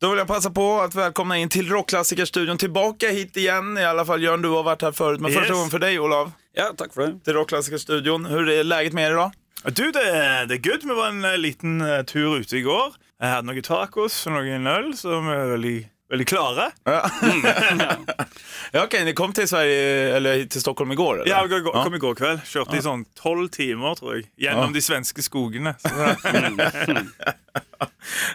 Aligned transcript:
Då 0.00 0.08
vill 0.10 0.18
jag 0.18 0.26
passa 0.26 0.50
på 0.50 0.80
att 0.80 0.94
välkomna 0.94 1.38
in 1.38 1.48
till 1.48 1.68
Rockklassikerstudion. 1.68 2.58
Tillbaka 2.58 3.08
hit 3.08 3.36
igen. 3.36 3.78
I 3.78 3.84
alla 3.84 4.04
fall 4.04 4.22
Jörn, 4.22 4.42
du 4.42 4.48
har 4.48 4.62
varit 4.62 4.82
här 4.82 4.92
förut. 4.92 5.20
Men 5.20 5.30
Yes. 5.30 5.38
första 5.40 5.54
gången 5.54 5.70
för 5.70 5.78
dig 5.78 6.00
Olav, 6.00 6.32
Ja, 6.52 6.72
tack 6.76 6.94
för 6.94 7.06
det. 7.06 7.18
till 7.24 7.32
Rockklassikerstudion. 7.32 8.26
Hur 8.26 8.48
är 8.48 8.64
läget 8.64 8.92
med 8.92 9.06
er 9.06 9.10
idag? 9.10 9.30
Du, 9.64 9.90
det, 9.92 10.00
det 10.48 10.54
er 10.54 10.70
good. 10.70 10.80
Vi 10.84 10.94
var 10.94 11.08
en 11.08 11.24
eh, 11.24 11.38
liten 11.38 11.80
eh, 11.80 12.02
tur 12.02 12.36
ute 12.38 12.56
i 12.56 12.60
går. 12.60 12.92
Jeg 13.20 13.28
hadde 13.32 13.46
noen 13.48 13.62
tacos 13.64 14.26
og 14.26 14.32
noen 14.36 14.66
øl, 14.68 14.90
så 14.96 15.16
vi 15.24 15.32
er 15.32 15.46
veldig, 15.54 15.76
veldig 16.10 16.28
klare. 16.28 16.70
Ja. 16.84 17.10
ja, 18.72 18.84
okej, 18.84 19.04
ni 19.04 19.12
kom 19.12 19.32
till 19.32 19.48
Sverige, 19.48 20.16
eller 20.16 20.44
till 20.44 20.60
Stockholm 20.60 20.92
igår? 20.92 21.14
Eller? 21.22 21.30
Ja, 21.30 21.46
jeg 21.50 21.64
kom 21.64 21.84
kom 21.84 21.94
i 21.94 21.98
går 21.98 22.14
kveld. 22.14 22.40
Kjørte 22.46 22.76
i 22.78 22.82
sånn 22.84 23.04
tolv 23.18 23.48
timer, 23.48 23.94
tror 23.98 24.14
de 24.14 25.22
skogene. 25.22 25.74
Så, 25.82 25.88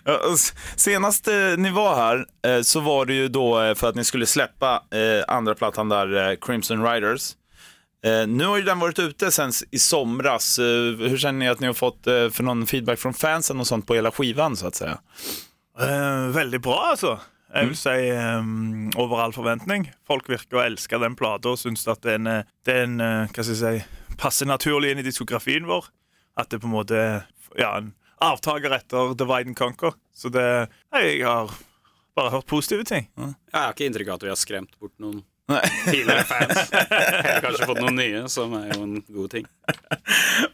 Ja, 0.04 0.18
och 0.28 0.34
s- 0.34 0.54
Senast 0.76 1.28
eh, 1.28 1.58
ni 1.58 1.70
var 1.72 1.96
här 1.96 2.26
eh, 2.48 2.62
så 2.62 2.80
var 2.80 3.06
det 3.06 3.14
ju 3.14 3.28
då 3.28 3.62
eh, 3.62 3.76
för 3.76 3.90
att 3.90 3.96
ni 3.96 4.04
skulle 4.04 4.26
släppa 4.26 4.84
andra 5.28 5.56
plattan 5.56 5.90
där, 5.90 6.36
Crimson 6.36 6.84
Riders. 6.88 7.36
Nu 8.28 8.46
har 8.46 8.58
ju 8.58 8.64
den 8.64 8.80
varit 8.80 9.00
ute 9.00 9.32
sen 9.32 9.52
i 9.72 9.80
somras. 9.80 10.60
Hur 10.60 11.18
känner 11.18 11.40
ni 11.40 11.50
att 11.50 11.60
ni 11.60 11.68
har 11.68 11.74
fått 11.74 12.02
för 12.04 12.44
någon 12.44 12.68
feedback 12.68 13.00
från 13.00 13.14
fansen 13.14 13.60
och 13.60 13.68
sånt 13.68 13.88
på 13.88 13.96
hela 13.96 14.12
skivan 14.12 14.56
så 14.58 14.68
att 14.68 14.76
säga? 14.76 14.98
eh, 15.80 16.28
veldig 16.28 16.62
bra, 16.62 16.88
altså. 16.90 17.20
Jeg 17.54 17.68
vil 17.68 17.76
si 17.76 17.96
um, 18.16 18.90
over 18.96 19.20
all 19.26 19.34
forventning. 19.36 19.90
Folk 20.08 20.30
virker 20.32 20.60
å 20.62 20.64
elske 20.64 21.00
den 21.02 21.16
plata 21.20 21.52
og 21.52 21.60
syns 21.60 21.84
at 21.92 22.02
den, 22.06 22.28
er- 22.32 22.46
den 22.70 23.00
eh, 23.04 23.26
hva 23.28 23.44
skal 23.44 23.52
jeg 23.56 23.82
si, 23.82 24.16
passer 24.22 24.48
naturlig 24.48 24.92
inn 24.94 25.02
i 25.04 25.08
diskografien 25.08 25.68
vår. 25.68 25.90
At 26.40 26.50
det 26.54 26.62
på 26.64 26.70
en 26.70 26.76
måte 26.78 26.96
er 26.96 27.26
ja, 27.60 27.74
en 27.82 27.92
avtaker 28.24 28.72
etter 28.78 29.16
Divide 29.20 29.52
and 29.52 29.58
Conquer. 29.60 29.98
Så 30.16 30.30
det 30.32 30.46
Jeg 30.96 31.26
har 31.26 31.52
bare 32.16 32.32
hørt 32.38 32.48
positive 32.48 32.84
ting. 32.88 33.10
Jeg 33.20 33.36
har 33.58 33.74
ikke 33.76 33.90
inntrykk 33.90 34.14
av 34.14 34.22
at 34.22 34.24
vi 34.30 34.32
har 34.32 34.40
skremt 34.40 34.80
bort 34.80 34.96
noen 35.04 35.20
tidligere 35.90 36.24
fans. 36.24 36.70
Eller 36.72 37.42
kanskje 37.44 37.66
fått 37.68 37.82
noen 37.84 37.98
nye, 38.00 38.22
som 38.32 38.54
er 38.56 38.70
jo 38.72 38.84
en 38.86 38.94
god 39.12 39.32
ting. 39.34 39.48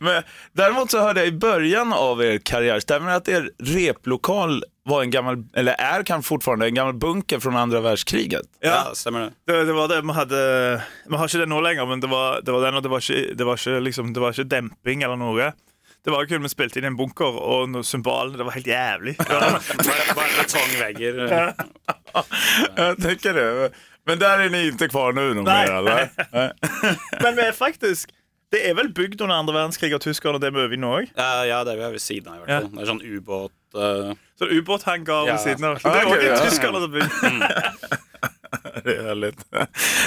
Men 0.02 0.24
däremot 0.58 0.92
så 0.92 1.00
hörde 1.06 1.20
jag 1.20 1.28
i 1.28 1.38
början 1.38 1.94
av 1.94 2.24
er 2.24 2.38
karriär, 2.38 2.80
stämmer 2.80 3.10
det 3.10 3.16
att 3.16 3.28
er 3.28 3.52
replokal 3.60 4.64
var 4.88 5.02
en 5.02 5.12
gammal, 5.12 5.44
eller 5.54 5.74
är 5.74 6.04
kanske 6.04 6.28
fortfarande 6.28 6.66
en 6.66 6.74
gammal 6.74 6.94
bunker 6.94 7.40
från 7.40 7.56
andra 7.56 7.82
världskriget? 7.82 8.46
Ja, 8.60 8.92
stemmer 8.94 9.20
det. 9.20 9.32
Det, 9.54 9.64
det 9.66 9.74
var 9.74 9.88
det 9.88 10.02
vi 10.02 10.14
hadde 10.14 10.82
Vi 11.10 11.16
har 11.16 11.28
ikke 11.28 11.42
det 11.44 11.50
nå 11.50 11.62
lenger, 11.62 11.86
men 11.86 12.00
det 12.00 12.08
var, 12.08 12.42
det 12.42 12.52
var 12.52 12.62
den, 12.66 12.76
og 12.76 12.84
det 12.84 12.90
var 12.90 13.04
ikke, 13.04 13.34
det 13.36 13.48
var 13.48 13.60
ikke, 13.60 13.80
liksom, 13.80 14.14
det 14.14 14.24
var 14.24 14.36
ikke 14.36 14.48
demping 14.48 15.04
eller 15.04 15.20
noe. 15.20 15.52
Det 16.06 16.14
var 16.14 16.24
vi 16.40 16.50
spilte 16.50 16.80
inn 16.80 16.86
i 16.88 16.88
en 16.88 16.96
bunker, 16.96 17.36
og 17.36 17.68
noe 17.70 17.84
symbal. 17.84 18.32
Det 18.38 18.46
var 18.48 18.56
helt. 18.56 18.66
Det 18.66 19.28
Bare, 19.28 19.60
bare 20.16 20.38
betongvegger. 20.40 21.54
Jag 22.76 23.02
tänker 23.02 23.34
det. 23.34 23.72
Men 24.06 24.20
där 24.20 24.40
är 24.40 24.50
ni 24.50 24.68
inte 24.68 24.88
kvar 24.88 25.12
nu 25.14 25.34
numera, 25.34 25.54
Nej. 25.54 25.78
eller? 25.78 26.10
Nej. 26.32 26.52
men 27.22 27.36
vi 27.36 27.42
er 27.42 27.52
faktisk 27.52 28.10
Det 28.52 28.70
er 28.70 28.74
vel 28.74 28.94
bygd 28.94 29.22
under 29.22 29.36
andre 29.36 29.54
verdenskrig 29.54 29.92
av 29.94 30.00
tyskerne, 30.00 30.40
det 30.40 30.48
er 30.48 30.70
vi 30.72 30.78
òg? 30.80 31.10
Ja, 31.18 31.44
ja, 31.46 31.58
det 31.68 31.74
er 31.74 31.82
vi 31.82 31.90
ved 31.98 32.00
siden 32.00 32.30
av, 32.32 32.38
i 32.38 32.46
hvert 32.46 32.62
fall. 32.62 32.70
Det 32.72 32.86
er 32.86 32.88
sånn 32.88 33.02
ubåt 33.04 33.52
Så 34.40 34.46
ubåthangar 34.46 35.28
Ja. 35.28 35.34
ved 35.34 35.40
siden 35.40 35.64
av. 35.64 35.80
Ah, 35.84 35.94
Det 35.94 36.06
også 36.06 36.22
ja. 36.28 36.38
tyskerne 36.50 36.80
som 36.82 36.92
bygde. 36.92 37.52
Det 38.84 38.96
är 38.96 39.04
härligt. 39.04 39.46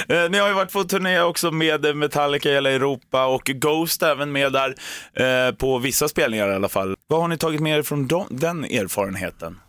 Eh, 0.09 0.31
Ni 0.31 0.39
har 0.39 0.49
ju 0.49 0.55
varit 0.55 0.73
på 0.73 0.85
turné 0.85 1.21
också 1.21 1.51
med 1.51 1.97
Metallica 1.97 2.49
i 2.51 2.53
hela 2.55 2.71
Europa 2.71 3.27
och 3.27 3.45
Ghost 3.45 4.03
även 4.03 4.33
med 4.33 4.53
där 4.53 4.75
eh, 5.15 5.55
på 5.55 5.79
vissa 5.79 6.09
spelningar 6.09 6.49
i 6.49 6.55
alla 6.55 6.69
fall. 6.69 6.95
Vad 7.07 7.21
har 7.21 7.29
ni 7.29 7.37
tagit 7.39 7.61
med 7.61 7.79
er 7.79 7.83
från 7.83 8.07
de, 8.09 8.27
den 8.31 8.65
erfarenheten? 8.65 9.61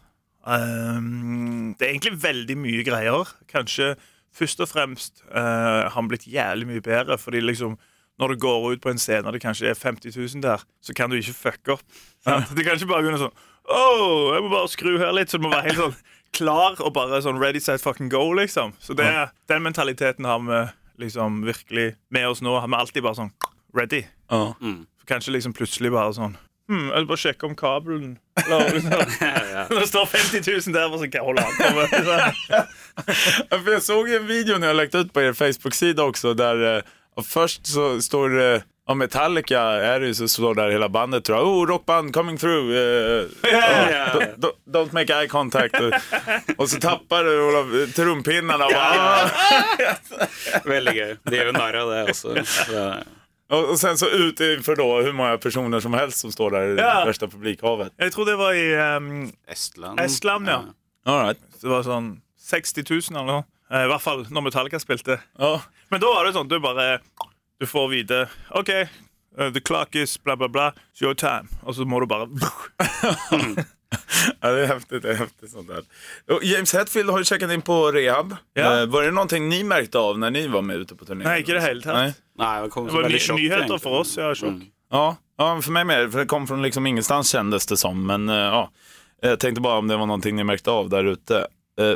Um, 0.45 1.75
det 1.79 1.85
er 1.85 1.91
egentlig 1.93 2.15
veldig 2.23 2.55
mye 2.57 2.83
greier. 2.87 3.29
Kanskje 3.51 3.91
først 4.33 4.63
og 4.63 4.69
fremst 4.71 5.21
uh, 5.35 5.37
har 5.85 5.91
han 5.95 6.07
blitt 6.09 6.25
jævlig 6.27 6.67
mye 6.69 6.81
bedre. 6.85 7.17
Fordi 7.21 7.41
liksom 7.43 7.77
når 8.21 8.27
du 8.33 8.41
går 8.43 8.71
ut 8.73 8.81
på 8.83 8.89
en 8.93 8.99
scene 9.01 9.25
og 9.27 9.33
det 9.35 9.41
kanskje 9.43 9.69
er 9.71 9.77
50 9.77 10.15
000 10.17 10.41
der, 10.43 10.63
så 10.81 10.93
kan 10.97 11.09
du 11.09 11.17
ikke 11.19 11.33
fucke 11.37 11.75
opp. 11.77 11.85
sant? 12.23 12.49
Du 12.55 12.63
kan 12.63 12.75
ikke 12.77 12.89
bare 12.89 13.03
begynne 13.05 13.21
sånn 13.21 13.37
Åh, 13.69 14.33
jeg 14.35 14.43
må 14.43 14.51
bare 14.51 14.71
skru 14.71 14.95
her 14.97 15.13
litt. 15.15 15.31
Så 15.31 15.39
du 15.39 15.45
må 15.47 15.53
være 15.53 15.69
helt 15.69 15.81
sånn 15.81 15.97
klar 16.35 16.79
og 16.79 16.93
bare 16.95 17.21
sånn 17.23 17.41
ready, 17.41 17.59
set, 17.63 17.83
fucking 17.83 18.11
go, 18.11 18.23
liksom. 18.37 18.75
Så 18.79 18.95
det, 18.97 19.09
den 19.51 19.65
mentaliteten 19.65 20.25
har 20.25 20.39
vi 20.47 20.61
liksom 21.05 21.41
virkelig 21.47 21.95
med 22.09 22.29
oss 22.29 22.41
nå. 22.41 22.55
Vi 22.55 22.73
er 22.73 22.79
alltid 22.79 23.05
bare 23.05 23.19
sånn 23.19 23.33
ready. 23.77 24.05
Ja. 24.31 24.53
Så 25.01 25.09
kanskje 25.09 25.35
liksom 25.35 25.53
plutselig 25.57 25.91
bare 25.91 26.13
sånn 26.13 26.37
hmm, 26.69 26.91
Jeg 26.91 27.01
vil 27.01 27.07
bare 27.09 27.19
sjekke 27.19 27.47
om 27.49 27.55
kabelen 27.57 28.11
eller, 28.39 28.77
det 29.73 29.87
står 29.89 30.05
50 30.05 30.45
000 30.69 30.75
der, 30.75 30.93
så 30.93 31.09
kan 31.09 31.19
jeg 31.19 31.25
holde 31.25 31.43
an 31.43 31.57
på 31.57 31.71
meg. 31.75 31.89
För 33.63 33.71
jag 33.71 33.83
såg 33.83 34.09
en 34.09 34.27
video 34.27 34.57
ni 34.57 34.67
har 34.67 34.77
lagt 34.77 34.95
ut 34.95 35.13
på 35.13 35.21
er 35.21 35.33
Facebook-sida 35.33 36.03
också 36.03 36.33
där 36.33 36.77
eh, 36.77 36.83
och 37.15 37.25
först 37.25 37.67
så 37.67 38.01
står 38.01 38.29
det 38.29 38.63
Ja, 38.91 38.95
Metallica 38.95 39.61
är 39.61 39.99
det 39.99 40.05
ju 40.07 40.13
så 40.13 40.27
står 40.27 40.55
där 40.55 40.69
hela 40.69 40.89
bandet 40.89 41.23
tror 41.25 41.37
jag. 41.37 41.47
Oh, 41.47 41.67
rockband 41.67 42.13
coming 42.13 42.37
through. 42.37 42.69
eh, 42.75 43.25
ja. 43.51 44.05
do- 44.13 44.35
do- 44.37 44.51
Don't 44.67 44.93
make 44.93 45.13
eye 45.13 45.27
contact. 45.27 45.75
Och, 46.57 46.69
så 46.69 46.79
tappar 46.79 47.23
du 47.23 47.87
trumpinnarna. 47.87 48.65
och 48.65 48.71
bara, 48.73 49.29
Veldig 50.65 50.93
gøy. 50.97 51.13
De 51.23 51.35
gjør 51.37 51.45
jo 51.51 51.53
narr 51.55 51.77
av 51.81 51.91
det 51.93 52.01
også. 52.11 52.35
Så, 52.45 52.93
Och, 53.51 53.69
och 53.69 53.79
sen 53.79 53.97
så 53.97 54.07
ut 54.09 54.39
inför 54.39 54.75
då 54.75 55.01
hur 55.01 55.13
många 55.13 55.37
personer 55.37 55.79
som 55.79 55.93
helst 55.93 56.17
som 56.19 56.31
står 56.31 56.51
där 56.51 56.67
i 56.67 56.75
Ja. 56.81 56.99
det 56.99 57.05
värsta 57.05 57.27
publikhavet. 57.27 57.91
Jeg 57.97 58.11
tror 58.13 58.25
det 58.25 58.35
var 58.35 58.53
i 58.53 58.95
um, 58.97 59.31
Estland. 59.47 59.99
Estland, 59.99 60.47
ja. 60.49 60.63
All 61.05 61.25
right. 61.25 61.39
Det 61.61 61.67
var 61.67 61.83
sånn 61.83 62.17
60 62.39 62.83
000 62.89 63.01
eller 63.11 63.25
noe. 63.31 63.43
Eh, 63.71 63.83
I 63.83 63.87
hvert 63.87 64.01
fall 64.01 64.25
når 64.29 64.41
Metallica 64.41 64.79
spilte. 64.79 65.19
Ja. 65.39 65.61
Men 65.89 65.99
da 66.03 66.07
var 66.15 66.25
det 66.25 66.33
sånn, 66.33 66.47
du 66.47 66.59
bare 66.59 66.99
Du 67.61 67.67
får 67.67 67.87
vite 67.87 68.29
OK, 68.49 68.69
uh, 68.69 69.53
the 69.53 69.59
clock 69.59 69.95
is 69.95 70.23
bla, 70.23 70.35
bla, 70.35 70.47
bla. 70.47 70.73
It's 70.93 71.03
your 71.03 71.13
time. 71.13 71.47
Og 71.63 71.75
så 71.75 71.85
må 71.85 71.99
du 71.99 72.05
bare 72.05 72.19
ja, 74.41 74.51
det 74.51 74.61
är 74.63 74.67
häftigt. 74.67 75.03
Det 75.03 75.11
är 75.11 75.15
häftigt 75.15 75.51
sånt 75.51 75.67
där. 75.67 75.83
Och 76.35 76.43
James 76.43 76.73
Hetfield 76.73 77.09
har 77.09 77.17
ju 77.17 77.23
checkat 77.23 77.51
in 77.51 77.61
på 77.61 77.91
rehab. 77.91 78.35
Ja. 78.53 78.81
Eh, 78.81 78.85
var 78.85 79.03
det 79.03 79.11
någonting 79.11 79.49
ni 79.49 79.63
märkte 79.63 79.99
av 79.99 80.19
när 80.19 80.31
ni 80.31 80.47
var 80.47 80.61
med 80.61 80.75
ute 80.75 80.95
på 80.95 81.05
turné? 81.05 81.23
Nei, 81.23 81.39
ikke 81.39 81.51
i 81.51 81.53
det 81.53 81.61
hele 81.61 81.81
tatt. 81.81 81.93
Nej. 81.93 82.13
Nei, 82.39 82.61
det 82.61 82.69
kom 82.69 82.87
Det 82.87 82.93
var 82.93 83.03
ny 83.03 83.09
nyheter 83.09 83.57
egentlig. 83.57 83.81
for 83.81 83.99
oss. 83.99 84.17
Ja, 84.17 84.35
sjokk. 84.35 84.63
Ja, 84.91 85.17
ja, 85.37 85.61
för 85.61 85.71
mig 85.71 85.85
med. 85.85 86.11
För 86.11 86.19
det 86.19 86.25
kom 86.25 86.47
från 86.47 86.61
liksom 86.61 86.87
ingenstans 86.87 87.29
kändes 87.29 87.65
det 87.65 87.77
som. 87.77 88.05
Men 88.07 88.29
eh, 88.29 88.35
ja, 88.35 88.71
jag 89.21 89.39
tänkte 89.39 89.61
bara 89.61 89.77
om 89.77 89.87
det 89.87 89.97
var 89.97 90.05
någonting 90.05 90.35
ni 90.35 90.43
märkte 90.43 90.71
av 90.71 90.89
där 90.89 91.03
ute. 91.03 91.47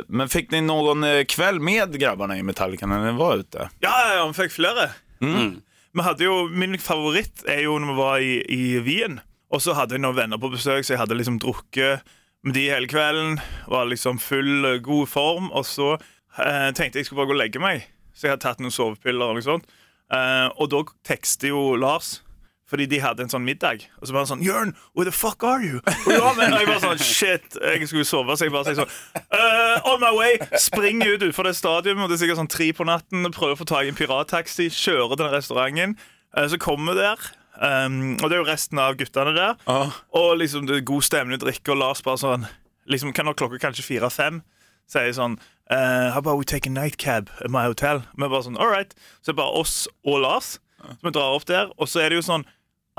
Men 0.06 0.28
fick 0.28 0.50
ni 0.50 0.60
någon 0.60 1.24
kväll 1.24 1.60
med 1.60 2.00
grabbarna 2.00 2.38
i 2.38 2.42
Metallica 2.42 2.86
när 2.86 3.12
ni 3.12 3.18
var 3.18 3.36
ute? 3.36 3.70
Ja, 3.80 4.14
ja, 4.14 4.26
vi 4.26 4.34
fikk 4.34 4.52
flere. 4.52 4.90
Mm. 5.24 5.62
Vi 5.96 6.04
hadde 6.04 6.26
jo, 6.26 6.34
Min 6.52 6.76
favoritt 6.82 7.44
er 7.48 7.62
jo 7.64 7.78
når 7.80 7.92
vi 7.92 7.96
var 8.00 8.20
i, 8.20 8.34
i 8.52 8.78
Wien. 8.84 9.20
Og 9.54 9.62
så 9.62 9.76
hadde 9.78 9.96
vi 9.96 10.02
noen 10.02 10.18
venner 10.18 10.40
på 10.42 10.50
besøk, 10.52 10.84
så 10.84 10.94
jeg 10.94 11.00
hadde 11.00 11.16
liksom 11.16 11.38
drukket 11.42 12.04
med 12.46 12.56
de 12.58 12.66
hele 12.68 12.90
kvelden. 12.90 13.38
Var 13.70 13.88
liksom 13.88 14.20
full, 14.22 14.64
eh, 14.64 14.80
god 14.84 15.06
form. 15.08 15.50
Og 15.56 15.66
så 15.66 15.94
eh, 15.94 16.70
tenkte 16.76 16.98
jeg 16.98 17.04
jeg 17.04 17.10
skulle 17.10 17.22
bare 17.24 17.32
gå 17.32 17.36
og 17.38 17.42
legge 17.44 17.62
meg. 17.62 17.86
Så 18.12 18.26
jeg 18.26 18.34
hadde 18.34 18.44
tatt 18.44 18.62
noen 18.62 18.74
sovepiller. 18.74 19.30
Og 19.30 19.38
noe 19.38 19.46
sånt. 19.46 19.70
Eh, 20.12 20.48
og 20.56 20.70
da 20.74 20.82
tekster 21.06 21.54
jo 21.54 21.62
Lars. 21.80 22.20
Fordi 22.66 22.88
de 22.90 22.98
hadde 22.98 23.22
en 23.22 23.30
sånn 23.30 23.44
middag. 23.46 23.84
Og 24.00 24.08
så 24.08 24.14
bare 24.16 24.26
sånn 24.26 24.42
Jørn, 24.42 24.72
where 24.98 25.06
the 25.06 25.14
fuck 25.14 25.44
are 25.46 25.62
you? 25.62 25.78
Og, 25.86 26.10
ja, 26.10 26.32
men, 26.34 26.50
jeg 26.56 26.66
bare 26.66 26.82
sånn, 26.82 26.98
shit, 26.98 27.54
jeg 27.62 27.86
skulle 27.86 28.06
sove, 28.08 28.34
så 28.34 28.48
jeg 28.48 28.54
bare 28.54 28.66
sier 28.66 28.80
sånn 28.80 29.22
«Eh, 29.22 29.86
On 29.86 30.02
my 30.02 30.10
way! 30.16 30.40
Springer 30.58 31.14
ut 31.14 31.26
utfor 31.28 31.46
det 31.46 31.54
stadionet, 31.58 32.02
og 32.02 32.10
det 32.10 32.18
er 32.18 32.24
sikkert 32.24 32.40
sånn 32.42 32.50
tre 32.50 32.72
på 32.74 32.86
natten. 32.88 33.30
Prøver 33.36 33.54
å 33.54 33.60
få 33.60 33.68
tak 33.70 33.86
i 33.86 33.92
en 33.94 33.98
pirattaxi, 33.98 34.66
kjører 34.74 35.14
til 35.14 35.22
den 35.22 35.34
restauranten. 35.36 35.94
Eh, 36.34 36.48
så 36.50 36.58
kommer 36.62 36.96
vi 36.96 37.04
der. 37.04 37.28
Um, 37.56 38.18
og 38.20 38.28
det 38.28 38.36
er 38.36 38.42
jo 38.42 38.48
resten 38.50 38.82
av 38.82 38.98
guttene 39.00 39.32
der. 39.32 39.54
Ja. 39.64 39.78
Og 40.18 40.34
liksom 40.42 40.66
det 40.68 40.80
er 40.80 40.88
god 40.90 41.06
stemning, 41.06 41.40
drikke, 41.40 41.72
og 41.72 41.80
Lars 41.80 42.02
bare 42.04 42.20
sånn 42.20 42.44
liksom, 42.90 43.14
Kan 43.16 43.30
nå 43.30 43.32
klokka 43.38 43.62
kanskje 43.62 43.86
fire-fem? 43.86 44.42
Sier 44.90 45.14
sånn 45.16 45.38
eh, 45.72 46.12
How 46.12 46.20
about 46.20 46.38
we 46.38 46.44
take 46.46 46.68
a 46.68 46.72
nightcab 46.72 47.30
at 47.40 47.50
my 47.50 47.64
hotel? 47.66 48.04
Vi 48.14 48.26
bare 48.28 48.44
sånn, 48.44 48.58
all 48.60 48.70
right. 48.70 48.92
Så 49.22 49.30
det 49.30 49.36
er 49.36 49.40
bare 49.40 49.62
oss 49.62 49.78
og 50.04 50.20
Lars. 50.26 50.56
Så 50.86 51.08
vi 51.08 51.14
drar 51.16 51.34
opp 51.34 51.48
der, 51.48 51.72
og 51.80 51.88
så 51.90 52.04
er 52.04 52.12
det 52.12 52.20
jo 52.20 52.26
sånn 52.28 52.44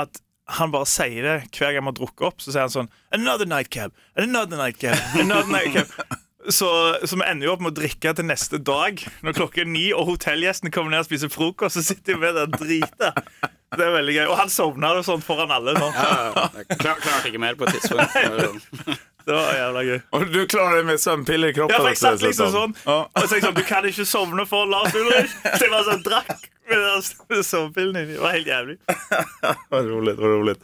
at 0.02 0.22
han 0.58 0.72
bare 0.72 0.88
sier 0.88 1.26
det 1.26 1.36
hver 1.52 1.74
gang 1.76 1.84
vi 1.84 1.92
har 1.92 1.98
drukket 1.98 2.30
opp. 2.30 2.40
Så 2.44 2.54
sier 2.54 2.64
han 2.66 2.74
sånn 2.74 2.92
Another 3.16 3.50
nightcab, 3.50 3.92
another 4.16 4.60
nightcab, 4.60 4.96
another 5.20 5.52
nightcab. 5.52 5.92
Så, 6.48 6.70
så 7.04 7.18
vi 7.20 7.26
ender 7.28 7.50
jo 7.50 7.54
opp 7.58 7.60
med 7.60 7.74
å 7.74 7.76
drikke 7.76 8.14
til 8.16 8.24
neste 8.24 8.56
dag, 8.64 9.02
når 9.20 9.34
klokken 9.36 9.66
er 9.66 9.68
ni, 9.68 9.82
og 9.92 10.06
hotellgjestene 10.08 10.72
kommer 10.72 10.94
ned 10.94 11.04
og 11.04 11.08
spiser 11.10 11.28
frokost, 11.28 11.76
så 11.76 11.84
sitter 11.84 12.16
vi 12.22 12.30
der 12.38 12.48
drita. 12.54 13.10
Det 13.76 13.84
er 13.84 13.92
veldig 13.92 14.14
gøy. 14.16 14.24
Og 14.32 14.38
han 14.40 14.54
sovna 14.54 14.94
jo 14.96 15.04
sånn 15.04 15.26
foran 15.26 15.52
alle. 15.52 15.74
Sånn. 15.76 15.92
Ja, 15.92 16.08
ja, 16.38 16.46
jeg 16.62 16.80
klar, 16.80 17.02
klarte 17.04 17.34
ikke 17.34 17.42
mer 17.44 17.60
på 17.60 17.68
et 17.68 17.76
tidspunkt. 17.76 19.04
Det 19.28 19.36
var 19.36 19.58
jævla 19.58 19.82
gøy. 19.84 19.98
Och 20.16 20.28
du 20.32 20.48
klarar 20.48 20.76
dig 20.76 20.86
med 20.88 21.00
sömnpiller 21.04 21.48
i 21.52 21.54
kroppen 21.54 21.76
Ja, 21.76 21.84
jeg 21.84 21.92
också, 21.92 22.06
satt 22.06 22.22
liksom 22.22 22.76
Ja. 22.86 23.10
Og 23.12 23.26
så 23.28 23.42
sånn, 23.42 23.56
Du 23.58 23.64
kan 23.68 23.84
ikke 23.90 24.06
sovne 24.08 24.46
for 24.48 24.70
Lars 24.72 24.96
Ulrich. 24.96 25.34
Så 25.44 25.66
jeg 25.66 25.74
bare 25.74 25.84
sånn 25.84 26.06
drakk 26.06 26.48
Men 26.70 26.80
alltså, 26.90 27.70
bilden, 27.70 28.08
det 28.08 28.20
var 28.20 28.32
helt 28.32 28.48
jävligt. 28.48 28.82
Vad 29.70 29.86
roligt, 29.86 30.18
vad 30.20 30.30
roligt. 30.30 30.64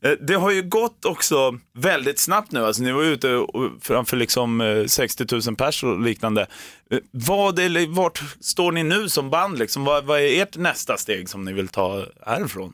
Eh, 0.00 0.10
det 0.20 0.34
har 0.34 0.50
ju 0.50 0.62
gått 0.62 1.04
också 1.04 1.58
väldigt 1.74 2.18
snabbt 2.18 2.52
nu. 2.52 2.64
Alltså, 2.64 2.82
ni 2.82 2.92
var 2.92 3.02
ute 3.02 3.46
framför 3.82 4.16
liksom 4.16 4.60
eh, 4.60 4.84
60 4.86 5.26
000 5.46 5.56
pers 5.56 5.84
och 5.84 6.00
liknande. 6.00 6.46
Eh, 6.90 6.98
Vad, 7.10 7.58
eller, 7.58 7.86
vart 7.86 8.22
står 8.40 8.72
ni 8.72 8.82
nu 8.82 9.08
som 9.08 9.30
band? 9.30 9.58
Liksom? 9.58 9.84
Vad, 9.84 10.04
vad 10.04 10.20
är 10.20 10.42
ert 10.42 10.56
nästa 10.56 10.96
steg 10.96 11.28
som 11.28 11.44
ni 11.44 11.52
vill 11.52 11.68
ta 11.68 12.04
härifrån? 12.26 12.72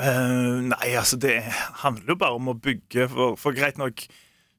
Eh, 0.00 0.62
nei, 0.62 0.96
altså 0.96 1.16
det 1.16 1.42
handler 1.72 2.08
jo 2.08 2.16
bare 2.16 2.30
om 2.38 2.48
å 2.48 2.54
bygge. 2.54 3.08
For, 3.08 3.36
for 3.36 3.52
greit 3.56 3.76
nok, 3.78 4.04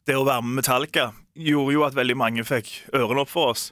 det 0.07 0.15
å 0.19 0.25
være 0.27 0.41
med 0.43 0.59
Metallica 0.61 1.11
gjorde 1.39 1.73
jo 1.73 1.83
at 1.87 1.95
veldig 1.95 2.17
mange 2.19 2.43
fikk 2.43 2.71
ørene 2.93 3.23
opp 3.23 3.31
for 3.31 3.53
oss. 3.53 3.69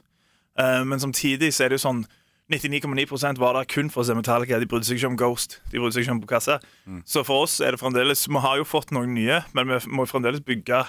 Eh, 0.58 0.84
men 0.84 1.00
samtidig 1.00 1.52
så 1.54 1.64
er 1.66 1.68
det 1.72 1.78
jo 1.80 1.86
sånn 1.88 2.06
99,9 2.48 3.36
var 3.38 3.58
der 3.58 3.66
kun 3.68 3.90
for 3.92 4.00
å 4.00 4.06
se 4.08 4.14
Metallica. 4.16 4.56
De 4.60 4.68
brydde 4.68 4.88
seg 4.88 4.96
ikke 4.96 5.10
om 5.10 5.18
Ghost. 5.20 5.58
De 5.68 5.76
brydde 5.76 5.98
seg 5.98 6.06
ikke 6.06 6.14
om 6.14 6.22
Bokasse. 6.22 6.56
Så 7.04 7.24
for 7.28 7.44
oss 7.44 7.58
er 7.60 7.74
det 7.76 7.80
fremdeles 7.82 8.24
Vi 8.28 8.40
har 8.40 8.56
jo 8.56 8.64
fått 8.64 8.94
noen 8.96 9.12
nye, 9.14 9.42
men 9.52 9.68
vi 9.68 9.80
må 9.92 10.06
fremdeles 10.08 10.40
bygge 10.40 10.86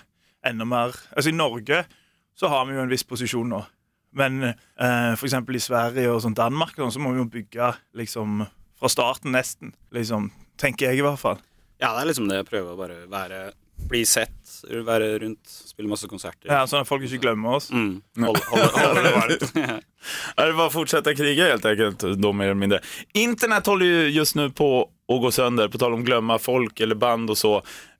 enda 0.47 0.65
mer. 0.65 0.95
Altså 1.11 1.33
I 1.33 1.35
Norge 1.35 1.83
så 2.39 2.47
har 2.47 2.63
vi 2.69 2.77
jo 2.77 2.85
en 2.85 2.91
viss 2.91 3.03
posisjon 3.03 3.51
nå. 3.51 3.59
Men 4.15 4.41
eh, 4.47 5.11
eksempel 5.13 5.59
i 5.59 5.61
Sverige 5.61 6.09
og 6.13 6.23
sånn 6.23 6.37
Danmark 6.37 6.77
og 6.77 6.85
sånn, 6.85 6.95
så 6.95 7.03
må 7.03 7.11
vi 7.13 7.19
jo 7.21 7.27
bygge 7.29 7.73
liksom 7.99 8.45
fra 8.79 8.89
starten 8.89 9.35
nesten. 9.35 9.75
Liksom, 9.91 10.31
tenker 10.57 10.89
jeg 10.89 11.01
i 11.01 11.05
hvert 11.05 11.19
fall. 11.19 11.43
Ja, 11.79 11.91
det 11.95 12.05
er 12.05 12.09
liksom 12.13 12.31
det. 12.31 12.39
Prøve 12.47 12.73
å 12.73 12.79
bare 12.79 13.03
være 13.11 13.49
Bli 13.89 14.05
sett, 14.05 14.35
være 14.85 15.19
rundt, 15.19 15.49
spille 15.49 15.89
masse 15.89 16.07
konserter. 16.07 16.45
Ja, 16.51 16.63
sånn 16.67 16.81
at 16.83 16.87
folk 16.89 17.03
ikke 17.07 17.17
glemmer 17.23 17.55
oss. 17.57 17.71
Mm. 17.71 18.01
Holde, 18.21 18.41
holde, 18.51 18.67
holde 18.75 19.03
det 19.03 19.11
varmt. 19.15 19.55
Är 20.37 20.47
det 20.47 20.53
bara 20.53 20.67
att 20.67 20.73
fortsätta 20.73 21.15
kriga 21.15 21.45
helt 21.47 21.65
enkelt, 21.65 21.99
då 21.99 22.33
mer 22.33 22.45
eller 22.45 22.53
mindre. 22.53 22.79
Internet 23.13 23.65
håller 23.65 23.85
ju 23.85 24.09
just 24.09 24.35
nu 24.35 24.49
på 24.49 24.81
att 25.13 25.21
gå 25.21 25.31
sönder, 25.31 25.67
på 25.67 25.77
tal 25.77 25.93
om 25.93 26.03
glömma 26.05 26.39
folk 26.39 26.79
eller 26.79 26.95
band 26.95 27.29
och 27.29 27.37
så. 27.37 27.55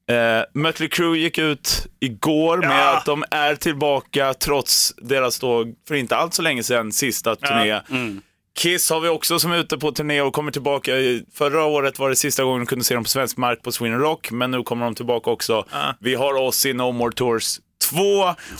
Eh, 0.10 0.44
Mötley 0.54 0.90
Crüe 0.90 1.16
gick 1.18 1.38
ut 1.38 1.88
igår 2.00 2.58
med 2.58 2.70
Ja. 2.70 2.98
att 2.98 3.06
de 3.06 3.24
är 3.32 3.56
tillbaka 3.56 4.34
trots 4.34 4.94
deras 4.98 5.40
då, 5.40 5.66
för 5.88 5.96
inte 5.96 6.16
allt 6.16 6.34
så 6.34 6.42
länge 6.42 6.64
sedan, 6.64 6.92
sista 6.92 7.36
turné. 7.36 7.82
Mm. 7.90 8.22
Kiss 8.60 8.90
har 8.90 9.00
vi 9.00 9.10
också 9.10 9.40
som 9.40 9.52
är 9.52 9.58
ute 9.58 9.78
på 9.78 9.92
turné 9.92 10.22
och 10.22 10.34
kommer 10.34 10.52
tillbaka. 10.52 10.92
Förra 11.34 11.64
året 11.66 12.00
var 12.00 12.10
det 12.10 12.16
sista 12.16 12.44
gången 12.44 12.60
vi 12.60 12.66
kunde 12.66 12.86
se 12.86 12.94
dem 12.94 13.04
på 13.04 13.10
svensk 13.10 13.38
mark 13.38 13.62
på 13.64 13.72
Sweden 13.72 14.00
Rock, 14.00 14.32
men 14.32 14.52
nu 14.52 14.64
kommer 14.64 14.86
de 14.86 14.96
tillbaka 14.96 15.32
också. 15.32 15.66
Ja. 15.72 15.96
Vi 16.00 16.16
har 16.16 16.34
oss 16.34 16.66
i 16.66 16.74
No 16.74 16.92
More 16.92 17.12
Tours 17.12 17.60
2 17.90 18.00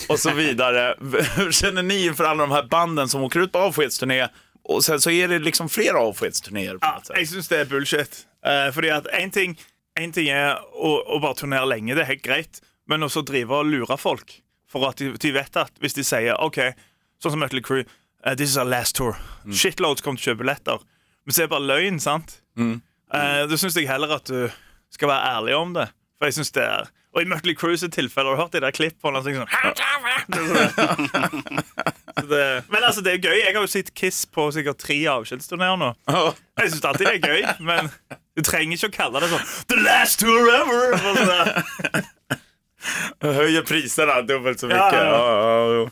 och 0.08 0.18
så 0.18 0.30
vidare. 0.34 0.94
Hur 1.36 1.52
känner 1.52 1.82
ni 1.82 2.06
inför 2.06 2.24
alla 2.24 2.46
de 2.46 2.50
här 2.50 2.62
banden 2.62 3.08
som 3.08 3.22
åker 3.22 3.40
ut 3.40 3.52
på 3.52 3.58
avskedsturné 3.58 4.28
och 4.64 4.84
sen 4.84 5.00
så 5.00 5.10
är 5.10 5.28
det 5.28 5.38
liksom 5.38 5.68
flera 5.68 5.98
avskedsturnéer 5.98 6.78
Ja, 6.80 7.02
jeg 7.16 7.28
syns 7.28 7.48
det 7.48 7.60
er 7.60 7.64
bullshit. 7.68 8.26
Eh, 8.46 8.72
fordi 8.72 8.90
at 8.90 9.06
én 9.12 9.30
ting, 9.30 9.58
en 10.00 10.12
ting 10.12 10.32
å, 10.32 10.96
å 11.06 11.20
bare 11.20 11.34
turnere 11.34 11.68
lenge, 11.68 11.94
det 11.94 12.06
er 12.06 12.14
helt 12.14 12.24
greit. 12.24 12.62
Men 12.88 13.02
også 13.02 13.20
drive 13.22 13.52
og 13.52 13.68
lure 13.68 13.98
folk. 14.00 14.40
For 14.70 14.88
at 14.88 14.96
de, 14.96 15.12
de 15.12 15.32
vet 15.36 15.56
at 15.56 15.72
hvis 15.80 15.94
de 15.98 16.04
sier 16.04 16.40
OK, 16.40 16.60
sånn 17.20 17.36
som 17.36 17.42
Mötley 17.44 17.60
Crüe, 17.60 17.84
eh, 18.24 18.34
this 18.36 18.50
is 18.50 18.56
our 18.58 18.68
last 18.68 18.96
tour. 18.96 19.16
Shitloads 19.50 20.02
kommer 20.04 20.20
til 20.20 20.30
å 20.30 20.34
kjøpe 20.34 20.44
billetter. 20.44 20.78
Men 21.26 21.34
så 21.36 21.42
er 21.42 21.48
det 21.48 21.54
bare 21.54 21.68
løgn, 21.68 22.00
sant? 22.00 22.38
Eh, 22.58 23.42
da 23.50 23.56
syns 23.58 23.76
jeg 23.76 23.88
heller 23.90 24.16
at 24.16 24.26
du 24.30 24.48
skal 24.94 25.08
være 25.12 25.34
ærlig 25.36 25.54
om 25.58 25.74
det. 25.76 25.88
For 26.18 26.28
jeg 26.28 26.34
synes 26.40 26.50
det 26.56 26.64
er 26.66 26.88
Og 27.10 27.22
i 27.24 27.26
Mötley 27.26 27.56
Crüe 27.58 27.74
sitt 27.80 27.90
tilfelle, 27.96 28.28
har 28.30 28.36
du 28.36 28.42
hørt 28.44 28.52
det 28.54 28.60
der 28.62 28.70
klipp 28.76 28.94
på 29.02 29.10
han 29.10 29.18
sånn, 29.24 29.40
sånn 29.40 29.50
så 32.20 32.26
det, 32.30 32.42
Men 32.70 32.84
altså, 32.86 33.02
det 33.02 33.14
er 33.16 33.18
gøy. 33.24 33.38
Jeg 33.40 33.54
har 33.56 33.64
jo 33.64 33.70
sett 33.70 33.90
Kiss 33.98 34.20
på 34.30 34.44
sikkert 34.54 34.78
tre 34.84 34.98
avskjedsturneer 35.10 35.74
nå. 35.80 35.88
Jeg 36.60 36.70
syns 36.74 36.86
alltid 36.86 37.06
det 37.08 37.16
er 37.16 37.24
gøy, 37.32 37.42
men 37.66 37.90
du 38.38 38.44
trenger 38.46 38.76
ikke 38.78 38.90
å 38.92 38.94
kalle 38.94 39.24
det 39.24 39.30
sånn 39.32 39.50
The 39.72 39.80
last 39.82 40.22
tour 40.22 40.52
ever! 40.54 40.94
Sånn 41.02 41.20
der. 41.32 41.46
Höjer 43.40 43.66
priserna 43.68 44.20
dubbelt 44.24 44.62
så 44.62 44.70
mycket. 44.70 44.94
ja. 45.02 45.10
Ja, 45.10 45.88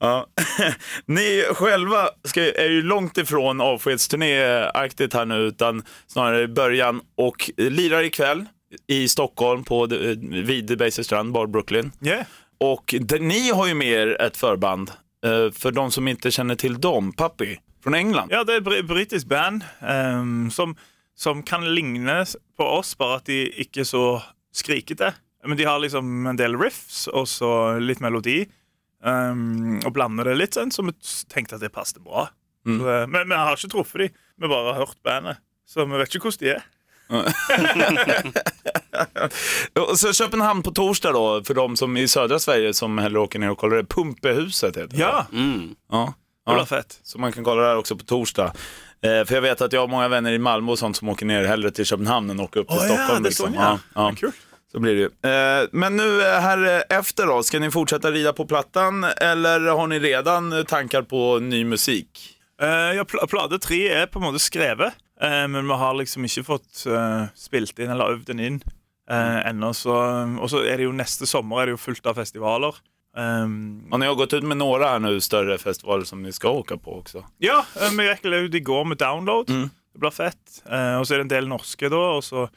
ja. 0.00 0.26
Ni 1.06 1.44
själva 1.54 2.08
ska, 2.24 2.40
är 2.42 2.70
ju 2.70 2.82
långt 2.82 3.18
ifrån 3.18 3.60
avskedsturnéaktigt 3.60 5.14
här 5.14 5.24
nu, 5.24 5.36
utan 5.36 5.82
snarare 6.06 6.42
i 6.42 6.48
början 6.48 7.00
och 7.16 7.50
lirar 7.56 8.02
ikväll 8.02 8.44
i 8.86 9.08
Stockholm 9.08 9.64
på, 9.64 9.86
de- 9.86 10.14
vid 10.42 10.64
Debaser 10.66 11.02
Strand, 11.02 11.32
Bar 11.32 11.46
Brooklyn. 11.46 11.92
Yeah. 12.02 12.26
Och 12.60 12.94
där, 13.00 13.18
ni 13.18 13.50
har 13.50 13.66
ju 13.66 13.74
med 13.74 13.88
er 13.88 14.22
ett 14.22 14.36
förband, 14.36 14.90
eh, 15.26 15.50
för 15.52 15.70
de 15.72 15.90
som 15.90 16.08
inte 16.08 16.30
känner 16.30 16.54
till 16.54 16.80
dem, 16.80 17.12
Puppy, 17.12 17.56
från 17.82 17.94
England. 17.94 18.28
Ja, 18.30 18.44
det 18.44 18.52
er 18.52 18.56
et 18.56 18.64
bri- 18.64 18.82
britisk 18.82 19.26
band 19.26 19.64
ehm, 19.80 20.50
som, 20.50 20.76
som 21.16 21.42
kan 21.42 21.74
ligne 21.74 22.24
på 22.56 22.64
oss, 22.64 22.98
bare 22.98 23.16
at 23.16 23.26
de 23.26 23.42
ikke 23.60 23.80
er 23.80 23.84
så 23.84 24.22
skrikete. 24.54 25.12
Men 25.46 25.56
de 25.56 25.64
har 25.64 25.78
liksom 25.78 26.26
en 26.26 26.36
del 26.36 26.56
riffs 26.56 27.06
og 27.12 27.28
så 27.28 27.78
litt 27.78 28.00
melodi. 28.00 28.46
Ehm, 29.04 29.80
og 29.86 29.92
blander 29.92 30.24
det 30.24 30.36
litt 30.38 30.54
sånn, 30.58 30.72
så 30.72 30.82
vi 30.86 30.92
tenkte 31.32 31.54
at 31.58 31.60
det 31.64 31.72
passet 31.72 32.02
bra. 32.04 32.28
Så, 32.64 32.88
eh, 32.88 33.06
men 33.06 33.28
vi 33.28 33.34
har 33.36 33.56
ikke 33.56 33.70
truffet 33.74 33.98
dem, 34.00 34.08
vi 34.40 34.48
bare 34.48 34.72
har 34.72 34.86
hørt 34.86 35.02
bandet. 35.04 35.36
Så 35.68 35.84
vi 35.88 35.98
vet 36.00 36.14
ikke 36.14 36.28
hvordan 36.30 36.40
de 36.40 36.48
er. 36.56 36.62
Och 39.90 39.98
så 39.98 40.12
Köpenhamn 40.12 40.62
på 40.62 40.70
torsdag 40.70 41.12
då, 41.12 41.44
för 41.44 41.54
de 41.54 41.76
som 41.76 41.96
i 41.96 42.08
södra 42.08 42.38
Sverige 42.38 42.74
som 42.74 42.98
hellre 42.98 43.20
åker 43.20 43.38
ner 43.38 43.50
och 43.50 43.58
kollar 43.58 43.76
det. 43.76 43.84
Pumpehuset 43.84 44.76
heter 44.76 44.86
det. 44.88 44.96
Ja, 44.96 45.26
Mm. 45.32 45.74
ja. 45.90 46.14
det 46.46 46.52
ja. 46.52 46.66
fett. 46.66 47.00
Så 47.02 47.18
man 47.18 47.32
kan 47.32 47.44
kolla 47.44 47.62
det 47.62 47.68
här 47.68 47.76
också 47.76 47.96
på 47.96 48.04
torsdag. 48.04 48.52
Eh, 49.02 49.24
för 49.24 49.34
jag 49.34 49.42
vet 49.42 49.60
att 49.60 49.72
jag 49.72 49.80
har 49.80 49.88
många 49.88 50.08
vänner 50.08 50.32
i 50.32 50.38
Malmö 50.38 50.72
och 50.72 50.78
sånt 50.78 50.96
som 50.96 51.08
åker 51.08 51.26
ner 51.26 51.44
hellre 51.44 51.70
till 51.70 51.84
Köpenhamn 51.84 52.30
än 52.30 52.40
åker 52.40 52.60
upp 52.60 52.68
till 52.68 52.78
Åh, 52.80 52.86
ja, 52.86 52.94
Stockholm. 52.94 53.22
det 53.22 53.26
är 53.26 53.30
liksom. 53.30 53.52
så, 53.52 53.58
ja. 53.60 53.78
Ja, 53.94 54.12
Kul. 54.16 54.32
Så 54.74 54.80
blir 54.80 54.94
det 54.94 55.00
ju. 55.00 55.30
Eh, 55.30 55.68
men 55.72 55.96
nu 55.96 56.22
eh, 56.22 56.40
här 56.40 56.76
eh, 56.90 56.98
efter 56.98 57.26
då, 57.26 57.42
ska 57.42 57.58
ni 57.58 57.70
fortsätta 57.70 58.10
rida 58.10 58.32
på 58.32 58.46
plattan 58.46 59.04
eller 59.04 59.60
har 59.60 59.86
ni 59.86 59.98
redan 59.98 60.64
tankar 60.66 61.02
på 61.02 61.38
ny 61.38 61.64
musik? 61.64 62.30
Ja, 62.96 63.04
pl 63.04 63.16
plate 63.30 63.58
tre 63.58 63.80
er 63.88 64.06
på 64.06 64.18
en 64.18 64.24
måte 64.24 64.38
skrevet, 64.38 64.94
men 65.20 65.66
vi 65.68 65.74
har 65.74 65.94
liksom 65.98 66.24
ikke 66.24 66.44
fått 66.46 66.84
spilt 67.34 67.78
inn 67.82 67.90
eller 67.90 68.12
øvd 68.14 68.26
den 68.30 68.40
inn 68.40 68.60
uh, 69.10 69.40
ennå. 69.48 69.72
Så- 69.74 70.38
Og 70.40 70.50
så 70.50 70.62
er 70.64 70.76
det 70.78 70.84
jo 70.86 70.92
neste 70.94 71.26
sommer 71.26 71.60
er 71.62 71.66
det 71.66 71.74
jo 71.74 71.80
fullt 71.82 72.06
av 72.06 72.14
festivaler. 72.14 72.74
Um, 73.16 73.88
Och 73.92 74.00
ni 74.00 74.06
har 74.06 74.14
gått 74.14 74.32
ut 74.32 74.42
med 74.44 74.56
några 74.56 74.88
här 74.88 74.98
nu 74.98 75.20
större 75.20 75.58
festivaler 75.58 76.04
som 76.04 76.22
ni 76.22 76.32
ska 76.32 76.48
åka 76.50 76.76
på 76.76 76.98
också. 76.98 77.24
ja, 77.38 77.64
vi 77.98 78.06
gikk 78.08 78.24
ut 78.24 78.54
i 78.54 78.60
går 78.60 78.84
med 78.84 78.98
download. 78.98 79.50
Mm. 79.50 79.70
Det 79.92 79.98
blir 79.98 80.10
fett. 80.10 80.62
Eh, 80.70 80.98
og 80.98 81.06
så 81.06 81.14
er 81.14 81.18
det 81.18 81.24
en 81.24 81.28
del 81.28 81.48
norske, 81.48 81.88
da, 81.88 81.96
og 81.96 82.24
så 82.24 82.48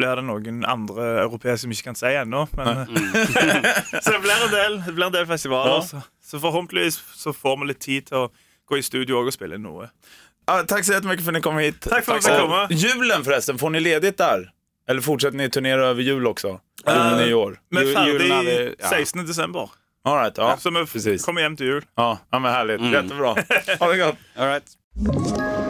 blir 0.00 0.16
det 0.20 0.24
noen 0.26 0.62
andre 0.68 1.08
europeiske 1.26 1.66
som 1.66 1.74
ikke 1.76 1.90
kan 1.90 1.98
si 2.00 2.12
ennå. 2.22 2.46
Men, 2.56 2.68
eh, 2.82 3.68
så 4.04 4.14
det 4.16 4.22
blir 4.24 4.46
en 4.46 4.54
del, 4.54 4.78
det 4.86 4.94
blir 4.96 5.06
en 5.10 5.18
del 5.18 5.28
festivaler. 5.28 5.76
Ja. 5.78 5.82
Så, 5.92 6.02
så 6.32 6.40
forhåpentligvis 6.42 7.00
så 7.20 7.32
får 7.36 7.60
vi 7.60 7.70
litt 7.72 7.84
tid 7.84 8.08
til 8.10 8.24
å 8.24 8.30
gå 8.70 8.80
i 8.80 8.82
studio 8.86 9.20
og 9.20 9.32
spille 9.34 9.58
inn 9.60 9.66
noe. 9.68 9.90
Ah, 10.50 10.62
tack 10.66 10.84
så 10.84 10.92
jättemycket 10.92 11.24
för 11.24 11.32
att 11.32 11.34
ni 11.34 11.40
kom 11.40 11.58
hit. 11.58 11.80
Tack 11.80 12.04
för 12.04 12.16
att 12.16 12.24
jag 12.26 12.34
fick 12.34 12.42
komma. 12.42 12.66
Julen 12.70 13.24
förresten, 13.24 13.58
får 13.58 13.70
ni 13.70 13.80
ledigt 13.80 14.18
där? 14.18 14.50
Eller 14.88 15.00
fortsätter 15.00 15.36
ni 15.36 15.50
turnera 15.50 15.86
över 15.86 16.02
jul 16.02 16.26
också? 16.26 16.60
Ferdig 16.84 17.28
julen 17.28 18.32
er 18.32 18.44
vi- 18.44 18.74
ja. 18.78 18.88
16. 18.88 19.26
desember. 19.26 19.70
All 20.04 20.16
right, 20.16 20.38
ja, 20.38 20.56
så 20.56 20.70
vi 21.10 21.18
kommer 21.18 21.40
hjem 21.40 21.56
til 21.56 21.66
jul. 21.66 21.84
Ja, 21.96 22.18
ja 22.30 22.38
men 22.38 22.52
härligt. 22.52 22.80
Jättebra. 22.80 23.34
Ha 23.80 23.88
det 23.92 23.98
gott. 23.98 24.16
All 24.36 24.46
right. 24.48 25.69